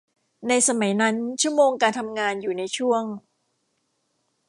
[0.47, 3.03] ในสมัยนั้นชั่วโมงการทำงานอยู่ในช่วง